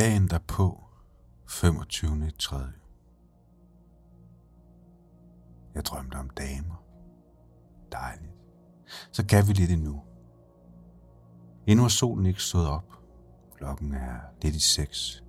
[0.00, 0.84] Dagen derpå,
[1.48, 2.30] 25.
[2.38, 2.56] 3.
[5.74, 6.84] Jeg drømte om damer.
[7.92, 8.32] Dejligt.
[9.12, 10.02] Så kan vi lidt endnu.
[11.66, 12.84] Endnu er solen ikke stået op.
[13.56, 15.24] Klokken er lidt i seks.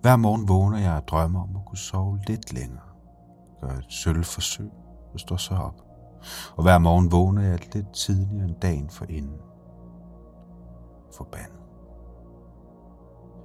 [0.00, 2.88] Hver morgen vågner jeg og drømmer om at kunne sove lidt længere.
[3.60, 4.70] Gør et sølv forsøg
[5.12, 5.82] og står så op.
[6.56, 9.40] Og hver morgen vågner jeg lidt tidligere end dagen for inden.
[11.16, 11.67] Forbandet.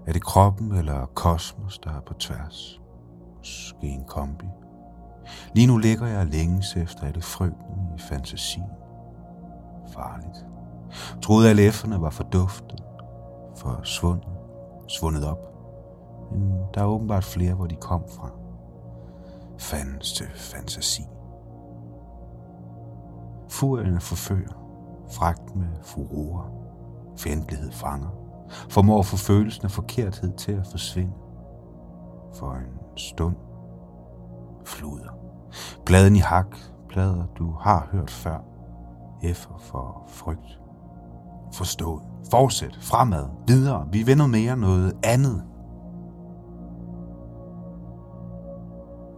[0.07, 2.81] Er det kroppen eller kosmos, der er på tværs?
[3.38, 4.45] Måske en kombi.
[5.55, 8.66] Lige nu ligger jeg længes efter alle frygten i fantasien.
[9.94, 10.45] Farligt.
[11.21, 12.84] Troede alle LF'erne var forduftet,
[13.58, 14.27] forsvundet,
[14.88, 15.53] svundet op.
[16.31, 18.31] Men der er åbenbart flere, hvor de kom fra.
[19.59, 21.02] Fandens til fantasi.
[23.49, 24.64] Furien forfører,
[25.11, 26.45] fragt med furore,
[27.17, 31.13] fjendtlighed fanger, formår at få følelsen af forkerthed til at forsvinde.
[32.36, 33.36] For en stund
[34.66, 35.09] fluder.
[35.86, 36.58] Bladen i hak,
[36.89, 38.39] blader du har hørt før.
[39.23, 40.59] F'er for frygt.
[41.53, 42.03] Forstået.
[42.31, 42.77] Fortsæt.
[42.81, 43.25] Fremad.
[43.47, 43.88] Videre.
[43.91, 45.44] Vi vinder mere noget andet.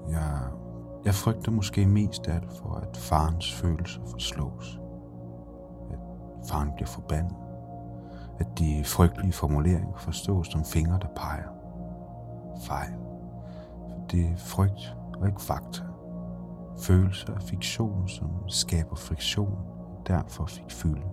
[0.09, 0.39] Jeg,
[1.05, 4.79] jeg frygter måske mest af alt for, at farens følelser forslås.
[5.91, 5.99] At
[6.49, 7.44] faren bliver forbandet.
[8.39, 11.49] At de frygtelige formuleringer forstås som fingre, der peger.
[12.67, 12.93] Fejl.
[13.89, 15.83] For det er frygt og ikke fakta.
[16.79, 21.07] Følelser og fiktion, som skaber friktion, og derfor fik fylde.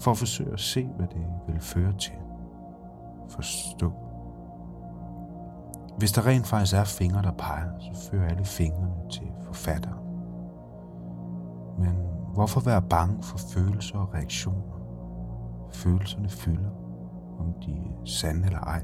[0.00, 2.18] For at forsøge at se, hvad det vil føre til.
[3.28, 3.92] Forstå.
[5.98, 9.98] Hvis der rent faktisk er fingre, der peger, så fører alle fingrene til forfatteren.
[11.78, 11.94] Men
[12.34, 14.79] hvorfor være bange for følelser og reaktioner?
[15.72, 16.70] Følelserne fylder,
[17.38, 18.82] om de er sande eller ej.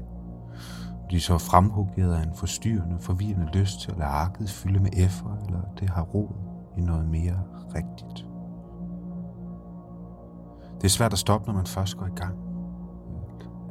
[1.11, 5.37] De så fremhugget af en forstyrrende, forvirrende lyst til at lade arket fylde med effer,
[5.45, 6.35] eller det har ro
[6.77, 7.39] i noget mere
[7.75, 8.25] rigtigt.
[10.77, 12.37] Det er svært at stoppe, når man først går i gang.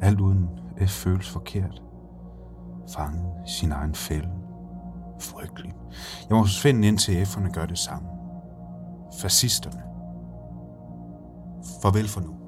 [0.01, 0.49] Alt uden
[0.87, 1.83] F føles forkert.
[2.89, 4.29] Fanget i sin egen fælde.
[5.19, 5.73] Frygtelig.
[6.29, 8.09] Jeg må forsvinde ind til F'erne gør det samme.
[9.21, 9.81] Fascisterne.
[11.81, 12.46] Farvel for nu.